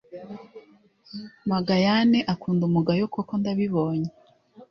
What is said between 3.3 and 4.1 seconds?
ndabibonye